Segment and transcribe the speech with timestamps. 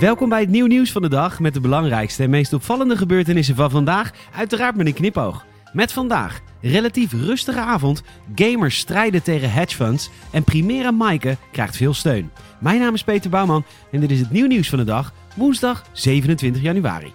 [0.00, 3.54] Welkom bij het nieuw nieuws van de dag met de belangrijkste en meest opvallende gebeurtenissen
[3.54, 5.44] van vandaag, uiteraard met een knipoog.
[5.72, 8.02] Met vandaag, relatief rustige avond,
[8.34, 12.30] gamers strijden tegen hedgefunds en Primera Maaike krijgt veel steun.
[12.60, 15.84] Mijn naam is Peter Bouwman en dit is het nieuw nieuws van de dag, woensdag
[15.92, 17.12] 27 januari.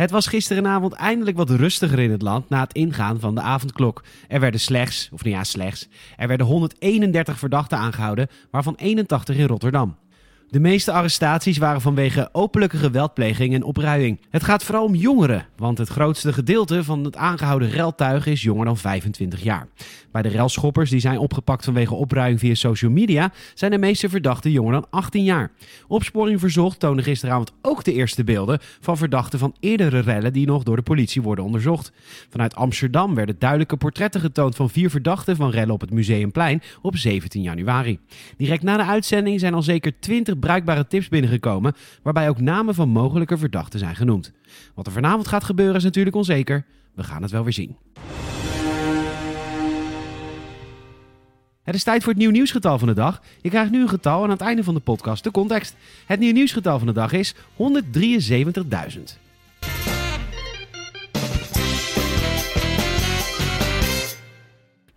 [0.00, 4.02] Het was gisterenavond eindelijk wat rustiger in het land na het ingaan van de avondklok.
[4.28, 9.46] Er werden slechts, of niet ja, slechts, er werden 131 verdachten aangehouden, waarvan 81 in
[9.46, 9.96] Rotterdam.
[10.50, 14.20] De meeste arrestaties waren vanwege openlijke geweldpleging en opruiing.
[14.30, 18.64] Het gaat vooral om jongeren, want het grootste gedeelte van het aangehouden reltuig is jonger
[18.64, 19.68] dan 25 jaar.
[20.12, 24.50] Bij de relschoppers die zijn opgepakt vanwege opruiing via social media zijn de meeste verdachten
[24.50, 25.50] jonger dan 18 jaar.
[25.88, 30.62] Opsporing Verzocht toonde gisteravond ook de eerste beelden van verdachten van eerdere rellen die nog
[30.62, 31.92] door de politie worden onderzocht.
[32.30, 36.96] Vanuit Amsterdam werden duidelijke portretten getoond van vier verdachten van rellen op het Museumplein op
[36.96, 37.98] 17 januari.
[38.36, 42.88] Direct na de uitzending zijn al zeker 20 bruikbare tips binnengekomen, waarbij ook namen van
[42.88, 44.32] mogelijke verdachten zijn genoemd.
[44.74, 46.64] Wat er vanavond gaat gebeuren is natuurlijk onzeker.
[46.94, 47.76] We gaan het wel weer zien.
[51.62, 53.22] Het is tijd voor het nieuw nieuwsgetal van de dag.
[53.40, 55.76] Je krijgt nu een getal en aan het einde van de podcast de context.
[56.06, 59.29] Het nieuw nieuwsgetal van de dag is 173.000.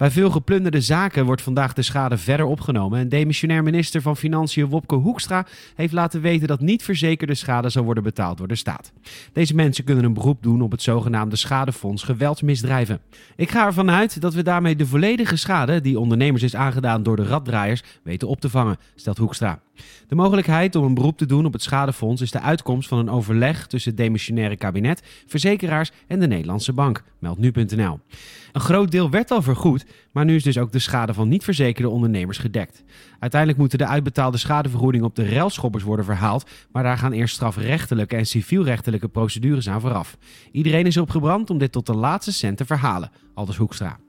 [0.04, 3.00] Bij veel geplunderde zaken wordt vandaag de schade verder opgenomen.
[3.00, 5.46] En demissionair minister van Financiën Wopke Hoekstra
[5.76, 8.92] heeft laten weten dat niet verzekerde schade zal worden betaald door de staat.
[9.34, 13.00] Deze mensen kunnen een beroep doen op het zogenaamde schadefonds geweldsmisdrijven.
[13.36, 17.16] Ik ga ervan uit dat we daarmee de volledige schade die ondernemers is aangedaan door
[17.16, 19.60] de raddraaiers weten op te vangen, stelt Hoekstra.
[20.08, 23.10] De mogelijkheid om een beroep te doen op het schadefonds is de uitkomst van een
[23.10, 28.00] overleg tussen het demissionaire kabinet, verzekeraars en de Nederlandse bank, meldt nu.nl.
[28.52, 31.44] Een groot deel werd al vergoed, maar nu is dus ook de schade van niet
[31.44, 32.84] verzekerde ondernemers gedekt.
[33.20, 38.16] Uiteindelijk moeten de uitbetaalde schadevergoedingen op de relschoppers worden verhaald, maar daar gaan eerst strafrechtelijke
[38.16, 40.18] en civielrechtelijke procedures aan vooraf.
[40.52, 44.03] Iedereen is erop gebrand om dit tot de laatste cent te verhalen, aldus Hoekstra.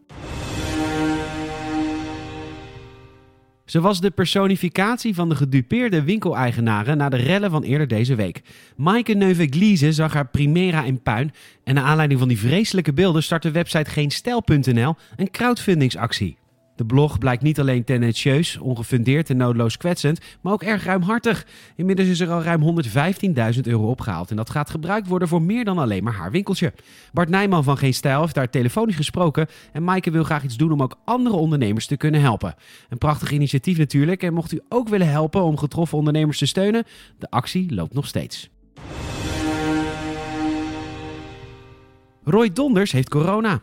[3.64, 8.42] Ze was de personificatie van de gedupeerde winkeleigenaren na de rellen van eerder deze week.
[8.76, 11.32] Maaike Neuve-Gliese zag haar Primera in puin
[11.64, 16.36] en naar aanleiding van die vreselijke beelden startte website Geenstijl.nl een crowdfundingsactie.
[16.76, 21.46] De blog blijkt niet alleen tendentieus, ongefundeerd en noodloos kwetsend, maar ook erg ruimhartig.
[21.76, 22.82] Inmiddels is er al ruim
[23.54, 26.72] 115.000 euro opgehaald en dat gaat gebruikt worden voor meer dan alleen maar haar winkeltje.
[27.12, 30.72] Bart Nijman van Geen Stijl heeft daar telefonisch gesproken en Maaike wil graag iets doen
[30.72, 32.54] om ook andere ondernemers te kunnen helpen.
[32.88, 36.84] Een prachtig initiatief natuurlijk en mocht u ook willen helpen om getroffen ondernemers te steunen,
[37.18, 38.50] de actie loopt nog steeds.
[42.24, 43.62] Roy Donders heeft corona.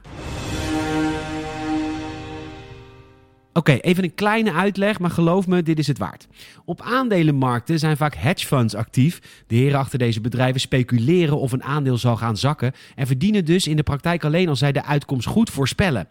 [3.53, 6.27] Oké, even een kleine uitleg, maar geloof me, dit is het waard.
[6.65, 9.43] Op aandelenmarkten zijn vaak hedge funds actief.
[9.47, 13.67] De heren achter deze bedrijven speculeren of een aandeel zal gaan zakken en verdienen dus
[13.67, 16.07] in de praktijk alleen als zij de uitkomst goed voorspellen.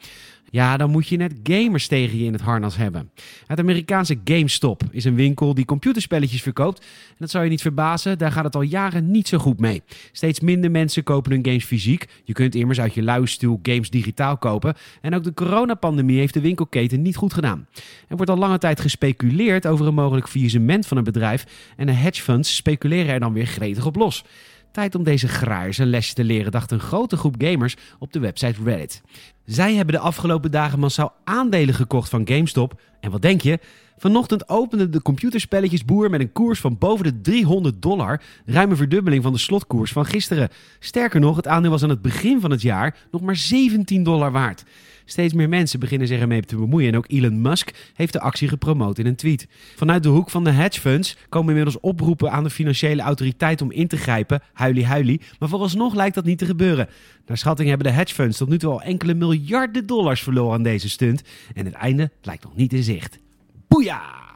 [0.50, 3.10] Ja, dan moet je net gamers tegen je in het harnas hebben.
[3.46, 6.78] Het Amerikaanse GameStop is een winkel die computerspelletjes verkoopt.
[7.08, 9.82] En dat zou je niet verbazen, daar gaat het al jaren niet zo goed mee.
[10.12, 12.08] Steeds minder mensen kopen hun games fysiek.
[12.24, 14.74] Je kunt immers uit je luie stoel games digitaal kopen.
[15.00, 17.66] En ook de coronapandemie heeft de winkelketen niet goed gedaan.
[18.08, 21.46] Er wordt al lange tijd gespeculeerd over een mogelijk faillissement van een bedrijf.
[21.76, 24.24] En de hedgefunds speculeren er dan weer gretig op los.
[24.72, 28.18] Tijd om deze graaiers een lesje te leren, dacht een grote groep gamers op de
[28.18, 29.02] website Reddit.
[29.44, 32.80] Zij hebben de afgelopen dagen massaal aandelen gekocht van GameStop.
[33.00, 33.58] En wat denk je?
[34.00, 39.22] Vanochtend opende de computerspelletjesboer met een koers van boven de 300 dollar, ruim een verdubbeling
[39.22, 40.48] van de slotkoers van gisteren.
[40.78, 44.32] Sterker nog, het aandeel was aan het begin van het jaar nog maar 17 dollar
[44.32, 44.64] waard.
[45.04, 48.48] Steeds meer mensen beginnen zich ermee te bemoeien en ook Elon Musk heeft de actie
[48.48, 49.46] gepromoot in een tweet.
[49.76, 53.72] Vanuit de hoek van de hedge funds komen inmiddels oproepen aan de financiële autoriteit om
[53.72, 56.88] in te grijpen, huilie huilie, maar vooralsnog lijkt dat niet te gebeuren.
[57.26, 60.62] Naar schatting hebben de hedge funds tot nu toe al enkele miljarden dollars verloren aan
[60.62, 61.22] deze stunt
[61.54, 63.18] en het einde lijkt nog niet in zicht.
[63.70, 64.29] 不呀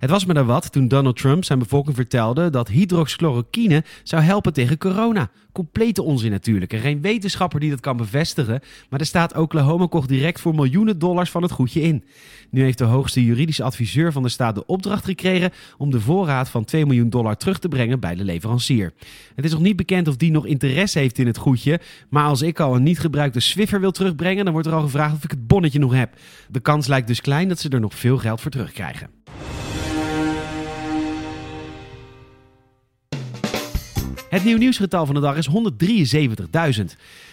[0.00, 4.52] Het was me daar wat toen Donald Trump zijn bevolking vertelde dat hydroxychloroquine zou helpen
[4.52, 5.30] tegen corona.
[5.52, 6.72] Complete onzin natuurlijk.
[6.72, 10.98] Er geen wetenschapper die dat kan bevestigen, maar de staat Oklahoma kocht direct voor miljoenen
[10.98, 12.04] dollars van het goedje in.
[12.50, 16.48] Nu heeft de hoogste juridische adviseur van de staat de opdracht gekregen om de voorraad
[16.48, 18.92] van 2 miljoen dollar terug te brengen bij de leverancier.
[19.34, 22.42] Het is nog niet bekend of die nog interesse heeft in het goedje, maar als
[22.42, 25.30] ik al een niet gebruikte Swiffer wil terugbrengen, dan wordt er al gevraagd of ik
[25.30, 26.14] het bonnetje nog heb.
[26.48, 29.19] De kans lijkt dus klein dat ze er nog veel geld voor terugkrijgen.
[34.30, 35.54] Het nieuw nieuwsgetal van de dag is 173.000.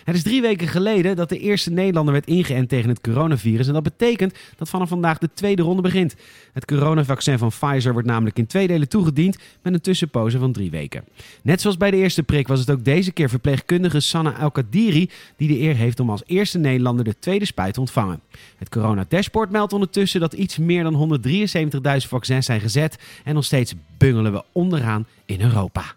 [0.04, 3.68] Het is drie weken geleden dat de eerste Nederlander werd ingeënt tegen het coronavirus.
[3.68, 6.16] En dat betekent dat vanaf vandaag de tweede ronde begint.
[6.54, 10.72] Het coronavaccin van Pfizer wordt namelijk in twee delen toegediend met een tussenpoze van drie
[10.72, 11.04] weken.
[11.42, 15.48] Net zoals bij de eerste prik was het ook deze keer verpleegkundige Sanna El-Kadiri die
[15.48, 18.20] de eer heeft om als eerste Nederlander de tweede spuit te ontvangen.
[18.58, 23.74] Het corona-dashboard meldt ondertussen dat iets meer dan 173.000 vaccins zijn gezet en nog steeds
[23.98, 25.97] bungelen we onderaan in Europa.